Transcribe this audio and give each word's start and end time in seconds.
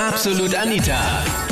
Absolut 0.00 0.54
Anita. 0.56 0.98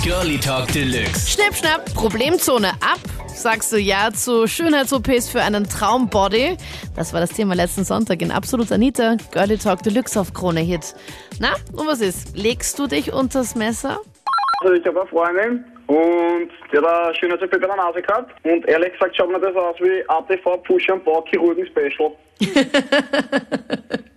Girlie 0.02 0.38
Talk 0.38 0.72
Deluxe. 0.72 1.32
Schnipp, 1.32 1.54
schnapp, 1.54 1.84
Problemzone 1.94 2.68
ab. 2.80 2.98
Sagst 3.26 3.70
du 3.74 3.76
ja 3.76 4.10
zu 4.10 4.46
Schönheits-OPs 4.46 5.28
für 5.28 5.42
einen 5.42 5.68
Traumbody? 5.68 6.56
Das 6.96 7.12
war 7.12 7.20
das 7.20 7.28
Thema 7.28 7.54
letzten 7.54 7.84
Sonntag 7.84 8.22
in 8.22 8.30
Absolut 8.30 8.72
Anita. 8.72 9.16
Girlie 9.32 9.58
Talk 9.58 9.82
Deluxe 9.82 10.18
auf 10.18 10.32
Krone 10.32 10.60
Hit. 10.60 10.94
Na, 11.38 11.56
und 11.76 11.86
was 11.86 12.00
ist? 12.00 12.34
Legst 12.38 12.78
du 12.78 12.86
dich 12.86 13.12
unters 13.12 13.54
Messer? 13.54 14.00
Also 14.62 14.72
ich 14.72 14.86
habe 14.86 15.02
eine 15.02 15.10
Freundin 15.10 15.64
und 15.86 16.48
die 16.72 16.78
hat 16.78 16.86
eine 16.86 17.14
Schönheits-OP 17.16 17.50
bei 17.50 17.58
der 17.58 17.76
Nase 17.76 18.00
gehabt 18.00 18.34
und 18.46 18.66
ehrlich 18.66 18.92
gesagt 18.94 19.14
schaut 19.14 19.30
mir 19.30 19.40
das 19.40 19.54
aus 19.56 19.76
wie 19.78 20.02
ATV 20.08 20.56
Push 20.62 20.88
and 20.88 21.04
Bau 21.04 21.22
Chirurgen 21.28 21.66
Special. 21.66 22.12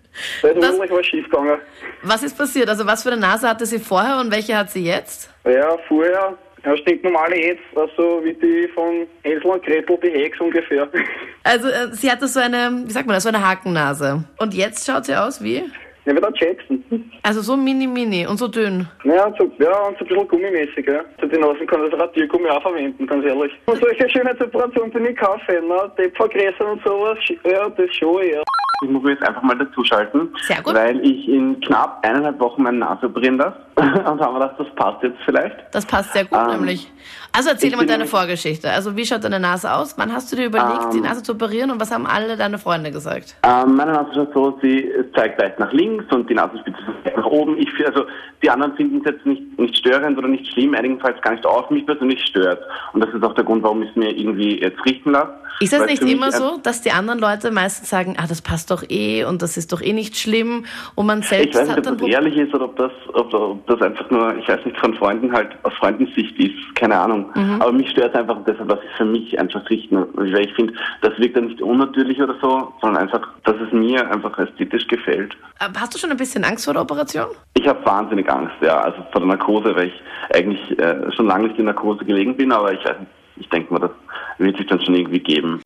da 0.42 0.48
ist 0.50 0.58
Das- 0.62 0.74
wirklich 0.80 0.92
was 0.92 1.06
schiefgegangen. 1.06 1.58
Was 2.04 2.24
ist 2.24 2.38
passiert? 2.38 2.70
Also 2.70 2.86
was 2.86 3.04
für 3.04 3.12
eine 3.12 3.22
Nase 3.22 3.48
hatte 3.50 3.66
sie 3.66 3.80
vorher 3.80 4.18
und 4.20 4.32
welche 4.32 4.58
hat 4.58 4.70
sie 4.72 4.84
jetzt? 4.86 5.30
Ja, 5.46 5.78
vorher, 5.88 6.38
ja, 6.66 6.78
stinknormale 6.78 7.36
jetzt, 7.38 7.62
also 7.76 8.22
wie 8.24 8.34
die 8.34 8.68
von 8.74 9.08
Hänsel 9.24 9.46
und 9.52 9.64
Gretel, 9.66 9.98
die 10.04 10.10
Hex 10.10 10.40
ungefähr. 10.40 10.88
Also 11.44 11.70
äh, 11.70 11.88
sie 11.92 12.12
hatte 12.12 12.28
so 12.28 12.40
eine, 12.40 12.84
wie 12.86 12.92
sagt 12.92 13.08
man 13.08 13.16
das, 13.16 13.24
so 13.24 13.30
eine 13.30 13.44
Hakennase. 13.44 14.24
Und 14.38 14.54
jetzt 14.54 14.86
schaut 14.86 15.06
sie 15.06 15.16
aus 15.16 15.44
wie? 15.44 15.64
Ja, 16.06 16.16
wie 16.16 16.22
der 16.22 16.32
Jackson. 16.36 16.84
Also 17.24 17.42
so 17.42 17.56
mini 17.58 17.88
mini 17.88 18.26
und 18.28 18.38
so 18.38 18.48
dünn. 18.48 18.88
Ja, 19.04 19.26
und 19.26 19.38
so, 19.38 19.52
ja, 19.64 19.72
und 19.88 19.98
so 19.98 20.06
ein 20.06 20.08
bisschen 20.08 20.28
gummimäßig, 20.28 20.86
ja. 20.88 21.04
Zu 21.20 21.28
den 21.28 21.42
Nasen 21.42 21.66
kann 21.68 21.88
das 21.90 22.00
Radiergummi 22.00 22.48
auch 22.50 22.62
verwenden, 22.62 23.06
ganz 23.08 23.26
ehrlich. 23.26 23.52
Und 23.66 23.80
solche 23.80 24.08
Schönheitsoperationen 24.10 24.92
bin 24.92 25.06
ich 25.06 25.16
kein 25.16 25.40
Fan, 25.48 25.68
ne? 25.68 25.92
Depp 25.98 26.16
vergrößern 26.18 26.68
und 26.74 26.84
sowas, 26.84 27.18
ja, 27.44 27.70
das 27.70 27.96
schon, 27.96 28.24
ja. 28.28 28.42
Ich 28.84 28.90
muss 28.90 29.04
mich 29.04 29.14
jetzt 29.20 29.28
einfach 29.28 29.44
mal 29.44 29.56
dazuschalten, 29.58 30.30
Sehr 30.42 30.62
gut. 30.64 30.74
weil 30.74 31.00
ich 31.06 31.28
in 31.30 31.60
knapp 31.62 32.04
eineinhalb 32.04 32.40
Wochen 32.40 32.64
meine 32.64 32.80
Nase 32.80 33.06
operieren 33.06 33.38
lasse 33.38 33.58
und 34.12 34.20
haben 34.20 34.20
wir 34.20 34.34
gedacht, 34.34 34.56
das 34.58 34.68
passt 34.76 35.04
jetzt 35.04 35.18
vielleicht. 35.26 35.56
Das 35.72 35.86
passt 35.86 36.14
sehr 36.14 36.26
gut 36.26 36.40
Ähm, 36.40 36.52
nämlich. 36.52 36.92
Also 37.34 37.50
erzähl 37.50 37.70
ich 37.70 37.78
mal 37.78 37.86
deine 37.86 38.06
Vorgeschichte. 38.06 38.70
Also 38.70 38.98
wie 38.98 39.06
schaut 39.06 39.24
deine 39.24 39.40
Nase 39.40 39.72
aus? 39.74 39.98
Wann 39.98 40.12
hast 40.14 40.32
du 40.32 40.36
dir 40.36 40.46
überlegt, 40.46 40.84
Ähm, 40.86 40.92
die 40.94 41.00
Nase 41.00 41.24
zu 41.24 41.34
operieren 41.34 41.72
und 41.72 41.80
was 41.80 41.92
haben 41.92 42.06
alle 42.06 42.36
deine 42.36 42.58
Freunde 42.58 42.92
gesagt? 42.92 43.36
Ähm, 43.44 43.76
meine 43.76 43.94
Nase 43.94 44.12
schaut 44.14 44.34
so, 44.34 44.60
sie 44.62 44.92
zeigt 45.16 45.40
leicht 45.40 45.58
nach 45.58 45.72
links 45.72 46.06
und 46.14 46.30
die 46.30 46.36
Nasenspitze 46.36 46.80
zeigt 47.04 47.18
nach 47.18 47.26
oben. 47.26 47.58
Ich, 47.58 47.70
also 47.86 48.06
die 48.44 48.50
anderen 48.50 48.76
finden 48.76 49.00
es 49.00 49.12
jetzt 49.12 49.26
nicht, 49.26 49.60
nicht 49.60 49.78
störend 49.78 50.18
oder 50.18 50.28
nicht 50.28 50.52
schlimm, 50.52 50.76
einigenfalls 50.76 51.22
gar 51.22 51.32
nicht 51.32 51.46
auf. 51.46 51.70
Mich 51.70 51.86
persönlich 51.86 52.22
stört. 52.26 52.60
Und 52.94 53.02
das 53.02 53.14
ist 53.14 53.24
auch 53.24 53.34
der 53.34 53.46
Grund, 53.46 53.64
warum 53.64 53.82
ich 53.84 53.90
es 53.90 53.96
mir 53.96 54.10
irgendwie 54.12 54.60
jetzt 54.62 54.84
richten 54.86 55.12
lasse. 55.12 55.34
Ist 55.62 55.74
das 55.74 55.86
nicht 55.86 56.02
immer 56.02 56.32
so, 56.32 56.58
dass 56.64 56.82
die 56.82 56.92
anderen 56.92 57.20
Leute 57.20 57.52
meistens 57.52 57.90
sagen, 57.90 58.16
ah, 58.18 58.26
das 58.28 58.42
passt 58.42 58.72
doch 58.72 58.84
eh 58.90 59.24
und 59.26 59.44
das 59.44 59.58
ist 59.58 59.72
doch 59.72 59.82
eh 59.82 59.94
nicht 59.94 60.18
schlimm 60.18 60.66
und 60.96 61.06
man 61.06 61.20
Ich 61.20 61.28
selbst 61.28 61.60
weiß 61.60 61.68
nicht, 61.68 61.88
ob 61.88 62.00
das 62.00 62.08
ehrlich 62.08 62.36
ist 62.36 62.54
oder 62.56 62.66
ob 62.66 62.76
das, 62.78 62.92
ob, 63.14 63.32
ob 63.34 63.68
das 63.72 63.82
einfach 63.82 64.10
nur, 64.10 64.36
ich 64.38 64.48
weiß 64.48 64.66
nicht, 64.66 64.78
von 64.78 64.94
Freunden 64.96 65.32
halt 65.32 65.56
aus 65.64 65.74
Freundensicht 65.76 66.38
ist, 66.38 66.76
keine 66.76 66.98
Ahnung. 66.98 67.30
Mhm. 67.36 67.62
Aber 67.62 67.72
mich 67.72 67.90
stört 67.90 68.16
einfach 68.16 68.36
und 68.36 68.48
deshalb 68.48 68.70
lasse 68.70 68.84
ich 68.86 68.98
für 68.98 69.06
mich 69.06 69.40
einfach 69.40 69.68
richten, 69.70 70.06
weil 70.14 70.46
ich 70.46 70.54
finde, 70.54 70.74
das 71.02 71.18
wirkt 71.18 71.38
dann 71.38 71.46
nicht 71.46 71.62
unnatürlich 71.62 72.22
oder 72.22 72.36
so, 72.42 72.74
sondern 72.82 73.04
einfach, 73.04 73.28
dass 73.44 73.56
es 73.56 73.72
mir 73.72 74.10
einfach 74.12 74.38
ästhetisch 74.38 74.88
gefällt. 74.88 75.36
Hast 75.60 75.94
du 75.94 75.98
schon 75.98 76.12
ein 76.12 76.18
bisschen 76.18 76.44
Angst 76.44 76.66
vor 76.66 76.74
der 76.74 76.84
Operation? 76.84 77.28
Ich 77.54 77.68
habe 77.68 77.86
wahnsinnig 77.86 78.30
Angst, 78.30 78.56
ja, 78.62 78.82
also 78.82 78.98
vor 79.12 79.22
der 79.22 79.28
Narkose, 79.28 79.76
weil 79.76 79.88
ich 79.88 80.02
eigentlich 80.36 80.80
äh, 80.80 81.12
schon 81.14 81.28
lange 81.28 81.48
nicht 81.48 81.60
in 81.60 81.66
Narkose 81.66 82.04
gelegen 82.06 82.36
bin, 82.36 82.52
aber 82.52 82.74
ich 82.74 82.84
weiß 82.84 83.00
nicht, 83.00 83.12
ich 83.38 83.50
denke 83.50 83.74
mal, 83.74 83.80
das 83.80 83.92
wird 84.38 84.58
sich 84.58 84.68
dann 84.68 84.84
schon 84.84 84.96
irgendwie 84.96 85.20
geben. 85.20 85.62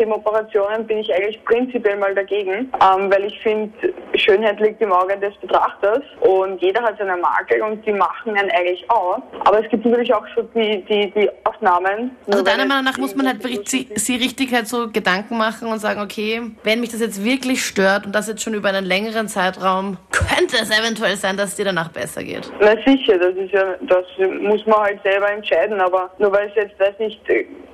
Thema 0.00 0.16
Operationen 0.16 0.86
bin 0.86 0.98
ich 0.98 1.12
eigentlich 1.12 1.44
prinzipiell 1.44 1.96
mal 1.98 2.14
dagegen, 2.14 2.72
ähm, 2.80 3.12
weil 3.12 3.24
ich 3.26 3.38
finde, 3.40 3.70
Schönheit 4.14 4.58
liegt 4.58 4.80
im 4.80 4.92
Auge 4.92 5.16
des 5.18 5.34
Betrachters 5.36 6.00
und 6.20 6.60
jeder 6.62 6.82
hat 6.82 6.96
seine 6.98 7.16
Makel 7.18 7.60
und 7.60 7.84
die 7.84 7.92
machen 7.92 8.34
einen 8.34 8.50
eigentlich 8.50 8.88
auch. 8.88 9.20
Aber 9.44 9.62
es 9.62 9.70
gibt 9.70 9.84
natürlich 9.84 10.12
auch 10.14 10.24
so 10.34 10.42
die, 10.54 10.82
die, 10.88 11.10
die 11.10 11.28
Ausnahmen. 11.44 12.16
Also 12.26 12.42
deiner 12.42 12.64
Meinung 12.64 12.84
nach 12.84 12.96
muss 12.96 13.14
man 13.14 13.26
halt 13.26 13.42
sie, 13.68 13.88
sie 13.94 14.16
richtig 14.16 14.54
halt 14.54 14.68
so 14.68 14.88
Gedanken 14.90 15.36
machen 15.36 15.68
und 15.68 15.80
sagen, 15.80 16.00
okay, 16.00 16.40
wenn 16.64 16.80
mich 16.80 16.90
das 16.90 17.00
jetzt 17.00 17.22
wirklich 17.22 17.62
stört 17.62 18.06
und 18.06 18.14
das 18.14 18.26
jetzt 18.26 18.42
schon 18.42 18.54
über 18.54 18.70
einen 18.70 18.86
längeren 18.86 19.28
Zeitraum, 19.28 19.98
könnte 20.10 20.56
es 20.62 20.70
eventuell 20.70 21.16
sein, 21.16 21.36
dass 21.36 21.50
es 21.50 21.56
dir 21.56 21.66
danach 21.66 21.90
besser 21.90 22.24
geht. 22.24 22.50
Na 22.58 22.74
sicher, 22.86 23.18
das 23.18 23.34
ist 23.34 23.52
ja, 23.52 23.74
das 23.82 24.06
muss 24.40 24.64
man 24.64 24.78
halt 24.80 25.02
selber 25.02 25.30
entscheiden, 25.30 25.78
aber 25.78 26.10
nur 26.18 26.32
weil 26.32 26.48
es 26.48 26.54
jetzt, 26.54 26.80
weiß 26.80 26.98
nicht, 26.98 27.20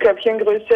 Körbchengröße 0.00 0.74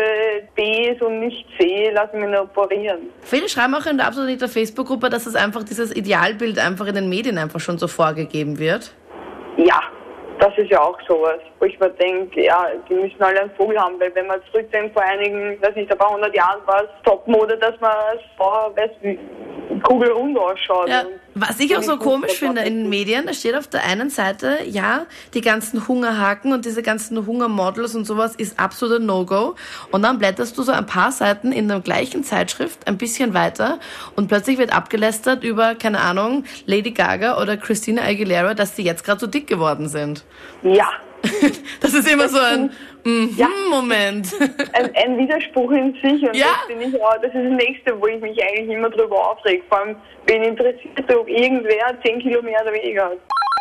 B 0.55 0.91
ist 0.91 1.03
und 1.03 1.21
nicht 1.21 1.40
C, 1.59 1.91
lassen 1.91 2.21
wir 2.21 2.29
nur 2.29 2.43
operieren. 2.43 3.11
Viele 3.23 3.49
schreiben 3.49 3.75
auch 3.75 3.87
in 3.87 3.99
der 3.99 4.07
absoluten 4.07 4.49
Facebook-Gruppe, 4.49 5.11
dass 5.11 5.27
es 5.27 5.35
einfach 5.35 5.63
dieses 5.63 5.95
Idealbild 5.95 6.59
einfach 6.59 6.87
in 6.87 6.95
den 6.95 7.09
Medien 7.09 7.39
einfach 7.39 7.61
schon 7.61 7.79
so 7.79 7.89
vorgegeben 7.89 8.59
wird. 8.59 8.95
Ja, 9.57 9.81
das 10.39 10.57
ist 10.57 10.71
ja 10.71 10.81
auch 10.81 10.99
sowas, 11.07 11.39
wo 11.59 11.67
ich 11.67 11.79
mir 11.79 11.91
denke, 11.91 12.45
ja, 12.45 12.67
die 12.89 12.95
müssen 12.95 13.23
alle 13.23 13.43
einen 13.43 13.51
Vogel 13.53 13.79
haben, 13.79 14.01
weil 14.01 14.15
wenn 14.15 14.27
man 14.27 14.41
zurückdenkt, 14.51 14.95
vor 14.95 15.03
einigen, 15.03 15.61
weiß 15.61 15.75
nicht, 15.75 15.91
ein 15.91 15.99
paar 15.99 16.13
hundert 16.13 16.35
Jahren 16.35 16.61
war 16.67 16.83
es 16.83 16.89
Topmode, 17.05 17.59
dass 17.59 17.79
man 17.81 17.93
als 18.11 18.23
Frau, 18.39 18.73
weiß 18.75 18.91
wie, 19.03 19.19
kugelrund 19.81 20.39
ausschaut. 20.39 20.89
Ja, 20.89 21.05
was 21.35 21.59
ich 21.61 21.77
auch 21.77 21.83
so 21.83 21.97
komisch 21.97 22.33
finde 22.39 22.63
in 22.63 22.81
den 22.83 22.89
Medien, 22.89 23.27
da 23.27 23.33
steht 23.33 23.55
auf 23.57 23.69
der 23.69 23.85
einen 23.85 24.11
Seite, 24.11 24.59
ja, 24.67 25.07
die 25.35 25.41
ganzen 25.41 25.87
Hungerhaken 25.87 26.53
und 26.53 26.65
diese 26.65 26.83
ganzen 26.83 27.27
Hungermodels 27.27 27.95
und 27.95 28.05
sowas 28.05 28.35
ist 28.37 28.59
absoluter 28.59 28.99
No-Go. 28.99 29.55
Und 29.93 30.03
dann 30.03 30.19
blätterst 30.19 30.57
du 30.59 30.63
so 30.63 30.73
ein 30.73 30.87
paar 30.87 31.13
Seiten 31.13 31.53
in 31.53 31.69
der 31.69 31.81
gleichen 31.81 32.25
Zeitschrift 32.25 32.87
ein 32.87 32.99
bisschen 32.99 33.35
weiter 33.35 33.79
und 34.17 34.29
plötzlich 34.29 34.59
wird 34.59 34.75
abgelästert 34.75 35.45
über, 35.45 35.75
keine 35.75 36.01
Ahnung, 36.01 36.45
Lady 36.67 36.91
Gaga 36.91 37.41
oder 37.41 37.57
Christina 37.57 38.03
Aguilera, 38.03 38.55
dass 38.55 38.75
die 38.75 38.83
jetzt 38.83 39.05
gerade 39.05 39.21
so 39.21 39.27
dick 39.27 39.47
geworden 39.47 39.89
sind. 39.89 40.25
Ja, 40.63 40.89
Das 41.81 41.95
ist 41.95 42.11
immer 42.11 42.29
so 42.29 42.39
ein 42.39 42.71
mhm 43.05 43.31
Ja. 43.37 43.49
Moment. 43.71 44.29
ein, 44.73 44.91
ein 44.95 45.19
Widerspruch 45.19 45.71
in 45.73 45.93
sich 46.03 46.23
und 46.27 46.35
Ja. 46.35 46.47
das 46.67 46.69
bin 46.69 46.81
ich 46.81 47.03
auch, 47.03 47.15
das 47.17 47.27
ist 47.35 47.35
das 47.35 47.53
Nächste, 47.53 48.01
wo 48.01 48.07
ich 48.07 48.21
mich 48.21 48.39
eigentlich 48.43 48.77
immer 48.77 48.91
drüber 48.91 49.31
aufreg. 49.31 49.63
Vor 49.71 49.79
allem 49.79 49.97
ich 50.29 50.35
interessiert, 50.35 51.17
ob 51.17 51.29
irgendwer 51.29 51.97
10 52.05 52.21
Kilo 52.21 52.43
mehr 52.43 52.61
oder 52.63 52.75
weniger 52.75 53.05
hat. 53.05 53.19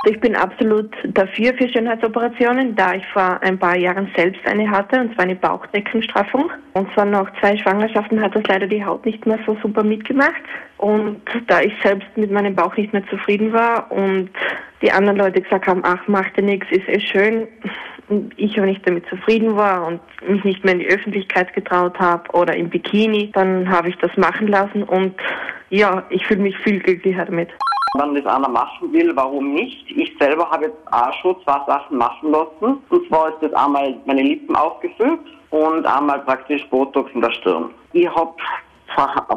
Ich 0.08 0.20
bin 0.22 0.34
absolut 0.36 0.90
dafür 1.10 1.54
für 1.56 1.68
Schönheitsoperationen, 1.68 2.74
da 2.76 2.96
ich 2.96 3.06
vor 3.08 3.38
ein 3.42 3.60
paar 3.60 3.76
Jahren 3.76 4.10
selbst 4.16 4.40
eine 4.48 4.70
hatte, 4.70 5.02
und 5.02 5.14
zwar 5.14 5.26
eine 5.26 5.36
Bauchdeckenstraffung. 5.36 6.50
Und 6.74 6.92
zwar 6.94 7.06
nach 7.06 7.30
zwei 7.40 7.58
Schwangerschaften 7.58 8.22
hat 8.22 8.34
das 8.34 8.44
leider 8.48 8.66
die 8.66 8.84
Haut 8.84 9.06
nicht 9.06 9.26
mehr 9.26 9.40
so 9.46 9.58
super 9.62 9.84
mitgemacht. 9.84 10.42
Und 10.78 11.22
da 11.48 11.62
ich 11.62 11.74
selbst 11.84 12.08
mit 12.16 12.32
meinem 12.32 12.56
Bauch 12.56 12.76
nicht 12.78 12.94
mehr 12.94 13.06
zufrieden 13.10 13.52
war 13.52 13.92
und 13.92 14.30
die 14.82 14.92
anderen 14.92 15.18
Leute 15.18 15.42
gesagt 15.42 15.68
haben, 15.68 15.82
ach, 15.84 16.02
mach 16.08 16.30
dir 16.32 16.44
nichts, 16.44 16.68
ist 16.72 16.88
eh 16.88 17.02
schön, 17.02 17.48
und 18.10 18.34
ich 18.38 18.58
aber 18.58 18.66
nicht 18.66 18.88
damit 18.88 19.06
zufrieden 19.08 19.56
war 19.56 19.86
und 19.88 20.02
mich 20.28 20.44
nicht 20.44 20.64
mehr 20.64 20.74
in 20.74 20.80
die 20.80 20.88
Öffentlichkeit 20.88 21.54
getraut 21.54 22.00
habe 22.00 22.24
oder 22.34 22.56
im 22.56 22.70
Bikini, 22.70 23.32
dann 23.34 23.70
habe 23.70 23.90
ich 23.90 23.98
das 23.98 24.16
machen 24.18 24.48
lassen 24.48 24.84
und 24.84 25.16
ja, 25.70 26.04
ich 26.10 26.26
fühle 26.26 26.42
mich 26.42 26.58
viel 26.60 26.80
glücklicher 26.80 27.26
damit. 27.26 27.50
Wenn 27.98 28.16
das 28.16 28.26
einer 28.26 28.50
machen 28.50 28.94
will, 28.94 29.12
warum 29.16 29.54
nicht? 29.54 29.90
Ich 29.90 30.16
selber 30.20 30.50
habe 30.50 30.66
jetzt 30.66 30.78
auch 30.92 31.14
schon 31.22 31.36
zwei 31.44 31.60
Sachen 31.66 31.98
machen 31.98 32.32
lassen. 32.32 32.78
Und 32.90 33.08
zwar 33.08 33.30
ist 33.30 33.42
das 33.42 33.54
einmal 33.54 33.96
meine 34.06 34.22
Lippen 34.22 34.56
aufgefüllt 34.56 35.20
und 35.50 35.86
einmal 35.86 36.20
praktisch 36.20 36.64
Botox 36.70 37.12
in 37.14 37.22
der 37.22 37.32
Stirn. 37.32 37.72
Ich 37.94 38.08
habe 38.14 38.34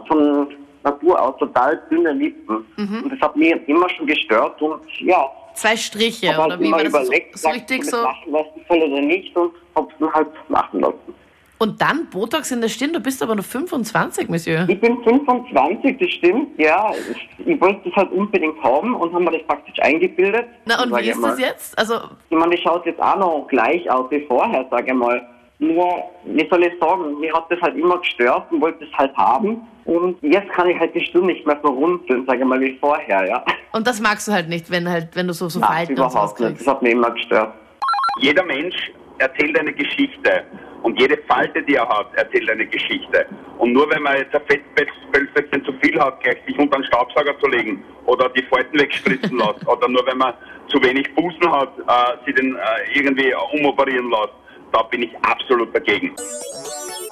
von 0.07 0.49
Natur 0.85 1.21
aus 1.21 1.37
total 1.39 1.81
dünne 1.91 2.13
Lippen. 2.13 2.67
Und 2.77 3.11
das 3.11 3.21
hat 3.21 3.37
mich 3.37 3.55
immer 3.67 3.89
schon 3.91 4.07
gestört 4.07 4.61
und 4.61 4.83
ja, 5.01 5.31
Zwei 5.55 5.77
Striche, 5.77 6.35
habe 6.35 6.47
oder 6.47 6.51
halt 6.55 6.61
wie 6.61 6.73
war 6.73 6.83
das 6.83 6.93
so, 6.93 6.99
überlegt, 6.99 7.39
so 7.39 7.49
ob 7.49 7.55
richtig 7.55 7.79
ich 7.81 7.91
so? 7.91 7.97
das 7.97 8.05
machen 8.05 8.33
lassen 8.33 8.65
soll 8.69 8.83
oder 8.83 9.01
nicht 9.03 9.37
und 9.37 9.53
habe 9.75 9.89
es 9.93 9.99
dann 9.99 10.13
halt 10.13 10.29
machen 10.49 10.81
lassen. 10.81 11.15
Und 11.63 11.81
dann 11.81 12.11
Botox 12.11 12.51
in 12.51 12.61
der 12.61 12.69
Stirn, 12.69 12.93
du 12.93 12.99
bist 12.99 13.23
aber 13.23 13.37
nur 13.37 13.45
25, 13.45 14.29
Monsieur. 14.29 14.65
Ich 14.69 14.81
bin 14.81 15.01
25, 15.05 15.97
das 15.97 16.11
stimmt, 16.11 16.59
ja. 16.59 16.91
Ich, 17.09 17.47
ich 17.47 17.61
wollte 17.61 17.89
das 17.89 17.95
halt 17.95 18.11
unbedingt 18.11 18.61
haben 18.65 18.97
und 18.97 19.13
haben 19.15 19.23
mir 19.23 19.31
das 19.31 19.47
praktisch 19.47 19.79
eingebildet. 19.81 20.47
Na 20.65 20.83
und 20.83 20.91
wie 20.91 21.09
ist 21.09 21.21
mal. 21.21 21.29
das 21.29 21.39
jetzt? 21.39 21.79
Also 21.79 22.01
Ich 22.31 22.37
meine, 22.37 22.57
die 22.57 22.61
schaut 22.61 22.85
jetzt 22.85 23.01
auch 23.01 23.17
noch 23.17 23.47
gleich 23.47 23.89
aus 23.89 24.11
wie 24.11 24.27
vorher, 24.27 24.67
sage 24.73 24.89
ich 24.89 24.93
mal. 24.93 25.25
Nur, 25.61 26.03
wie 26.25 26.49
soll 26.51 26.65
ich 26.65 26.73
sagen, 26.81 27.21
mir 27.21 27.33
hat 27.33 27.47
das 27.49 27.61
halt 27.61 27.77
immer 27.77 27.99
gestört 27.99 28.51
und 28.51 28.61
wollte 28.61 28.85
es 28.85 28.93
halt 28.99 29.17
haben. 29.17 29.59
Und 29.85 30.21
jetzt 30.21 30.51
kann 30.51 30.69
ich 30.69 30.77
halt 30.81 30.93
die 30.97 31.07
Stirn 31.07 31.27
nicht 31.27 31.47
mehr 31.47 31.61
so 31.63 31.69
runzeln, 31.69 32.27
sage 32.27 32.41
ich 32.41 32.45
mal, 32.45 32.61
wie 32.61 32.77
vorher, 32.81 33.25
ja. 33.29 33.45
Und 33.71 33.87
das 33.87 34.01
magst 34.01 34.27
du 34.27 34.33
halt 34.33 34.49
nicht, 34.49 34.69
wenn 34.69 34.89
halt, 34.89 35.15
wenn 35.15 35.29
du 35.29 35.33
so, 35.33 35.49
so 35.49 35.61
Nein, 35.61 35.87
und 35.91 35.97
sowas 35.97 36.13
überhaupt 36.13 36.41
nicht. 36.41 36.61
Das 36.61 36.67
hat 36.67 36.83
mich 36.83 36.91
immer 36.91 37.13
gestört. 37.13 37.55
Jeder 38.19 38.43
Mensch 38.43 38.91
erzählt 39.19 39.57
eine 39.57 39.73
Geschichte 39.73 40.43
und 40.83 41.01
jede 41.01 41.17
Falte, 41.29 41.63
die 41.63 41.75
er 41.75 41.89
hat, 41.89 42.15
erzählt 42.15 42.51
eine 42.51 42.67
Geschichte. 42.67 43.27
Und 43.59 43.73
nur 43.73 43.89
wenn 43.91 44.03
man 44.03 44.17
jetzt 44.17 44.35
ein 44.35 44.43
Fettpölzchen 44.47 45.65
zu 45.65 45.73
viel 45.83 45.99
hat, 46.01 46.23
gleich 46.23 46.39
sich 46.47 46.59
unter 46.59 46.79
den 46.79 46.85
Staubsauger 46.85 47.39
zu 47.39 47.47
legen 47.49 47.85
oder 48.07 48.29
die 48.31 48.43
Falten 48.43 48.79
wegspritzen 48.79 49.39
lässt 49.39 49.67
oder 49.67 49.89
nur 49.89 50.05
wenn 50.07 50.19
man 50.19 50.35
zu 50.69 50.83
wenig 50.83 51.13
Busen 51.15 51.51
hat, 51.51 51.73
äh, 51.79 52.17
sie 52.27 52.33
den 52.33 52.57
äh, 52.57 52.99
irgendwie 52.99 53.33
umoperieren 53.53 54.11
lässt, 54.11 54.35
da 54.73 54.83
bin 54.83 55.03
ich 55.03 55.17
absolut 55.23 55.75
dagegen. 55.75 56.15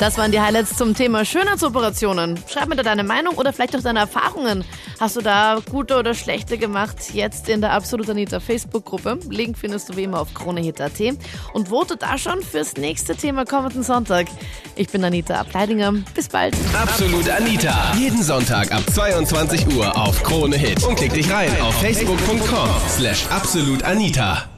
Das 0.00 0.16
waren 0.16 0.32
die 0.32 0.40
Highlights 0.40 0.78
zum 0.78 0.94
Thema 0.94 1.26
Schönheitsoperationen. 1.26 2.40
Schreib 2.48 2.70
mir 2.70 2.76
da 2.76 2.82
deine 2.82 3.04
Meinung 3.04 3.34
oder 3.34 3.52
vielleicht 3.52 3.76
auch 3.76 3.82
deine 3.82 3.98
Erfahrungen. 3.98 4.64
Hast 4.98 5.16
du 5.16 5.20
da 5.20 5.58
gute 5.70 5.98
oder 5.98 6.14
schlechte 6.14 6.56
gemacht? 6.56 7.12
Jetzt 7.12 7.50
in 7.50 7.60
der 7.60 7.72
Absolut 7.72 8.08
Anita 8.08 8.40
Facebook-Gruppe. 8.40 9.18
Link 9.28 9.58
findest 9.58 9.90
du 9.90 9.96
wie 9.96 10.04
immer 10.04 10.20
auf 10.20 10.32
kronehit.at. 10.32 10.98
Und 11.52 11.68
vote 11.68 11.98
da 11.98 12.16
schon 12.16 12.40
fürs 12.40 12.78
nächste 12.78 13.14
Thema 13.14 13.44
kommenden 13.44 13.82
Sonntag. 13.82 14.28
Ich 14.74 14.88
bin 14.88 15.04
Anita 15.04 15.34
Ableidinger. 15.34 15.92
Bis 16.14 16.28
bald. 16.28 16.56
Absolut 16.72 17.28
Anita. 17.28 17.92
Jeden 17.94 18.22
Sonntag 18.22 18.72
ab 18.72 18.84
22 18.90 19.76
Uhr 19.76 19.94
auf 19.94 20.22
Krone 20.22 20.56
Hit. 20.56 20.82
Und 20.82 20.96
klick 20.96 21.12
dich 21.12 21.30
rein 21.30 21.50
auf 21.60 21.78
facebook.com 21.78 22.70
slash 22.88 23.26
absolutanita. 23.28 24.48